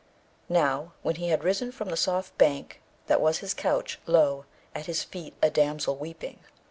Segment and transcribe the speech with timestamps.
[0.49, 4.45] Now, when he had risen from the soft green bank that was his couch, lo,
[4.73, 6.39] at his feet a damsel weeping!